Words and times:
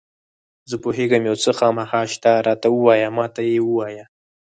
زه 0.69 0.75
پوهېږم 0.83 1.23
یو 1.29 1.35
څه 1.43 1.51
خامخا 1.57 2.01
شته، 2.13 2.31
راته 2.47 2.67
ووایه، 2.71 3.09
ما 3.17 3.25
ته 3.35 3.41
یې 3.49 3.59
ووایه. 3.63 4.05